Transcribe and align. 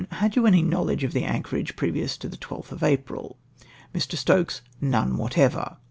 —"Had 0.13 0.35
you 0.35 0.47
any 0.47 0.63
knoAvledge 0.63 1.03
of 1.03 1.13
that 1.13 1.21
anchorage 1.25 1.75
previous 1.75 2.17
to 2.17 2.27
the 2.27 2.37
12th 2.37 2.71
of 2.71 2.81
April?" 2.81 3.37
Mr. 3.93 4.15
Stokes.— 4.17 4.61
"None 4.97 5.15
whatever!" 5.17 5.77